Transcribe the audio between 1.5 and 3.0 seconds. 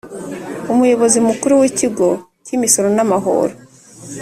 w’ ikigo cy ‘Imisoro n